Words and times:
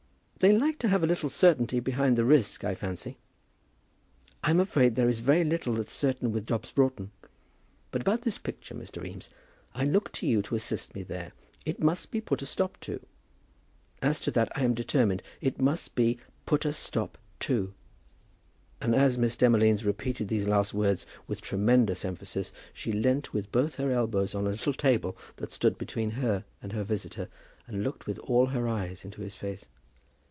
"They 0.41 0.57
like 0.57 0.79
to 0.79 0.87
have 0.87 1.03
a 1.03 1.05
little 1.05 1.29
certainty 1.29 1.79
behind 1.79 2.17
the 2.17 2.25
risk, 2.25 2.63
I 2.63 2.73
fancy." 2.73 3.19
"I'm 4.43 4.59
afraid 4.59 4.95
there 4.95 5.07
is 5.07 5.19
very 5.19 5.43
little 5.43 5.75
that's 5.75 5.93
certain 5.93 6.31
with 6.31 6.47
Dobbs 6.47 6.71
Broughton. 6.71 7.11
But 7.91 8.01
about 8.01 8.23
this 8.23 8.39
picture, 8.39 8.73
Mr. 8.73 9.05
Eames. 9.07 9.29
I 9.75 9.85
look 9.85 10.11
to 10.13 10.25
you 10.25 10.41
to 10.41 10.55
assist 10.55 10.95
me 10.95 11.03
there. 11.03 11.33
It 11.63 11.79
must 11.79 12.09
be 12.09 12.21
put 12.21 12.41
a 12.41 12.47
stop 12.47 12.79
to. 12.79 13.01
As 14.01 14.19
to 14.21 14.31
that 14.31 14.51
I 14.57 14.63
am 14.63 14.73
determined. 14.73 15.21
It 15.41 15.61
must 15.61 15.93
be 15.93 16.17
put 16.47 16.65
a 16.65 16.73
stop 16.73 17.19
to." 17.41 17.75
And 18.81 18.95
as 18.95 19.19
Miss 19.19 19.35
Demolines 19.35 19.85
repeated 19.85 20.27
these 20.27 20.47
last 20.47 20.73
words 20.73 21.05
with 21.27 21.39
tremendous 21.41 22.03
emphasis 22.03 22.51
she 22.73 22.91
leant 22.91 23.31
with 23.31 23.51
both 23.51 23.75
her 23.75 23.91
elbows 23.91 24.33
on 24.33 24.47
a 24.47 24.49
little 24.49 24.73
table 24.73 25.15
that 25.35 25.51
stood 25.51 25.77
between 25.77 26.09
her 26.17 26.45
and 26.63 26.73
her 26.73 26.83
visitor, 26.83 27.29
and 27.67 27.83
looked 27.83 28.07
with 28.07 28.17
all 28.17 28.47
her 28.47 28.67
eyes 28.67 29.05
into 29.05 29.21
his 29.21 29.35
face. 29.35 29.67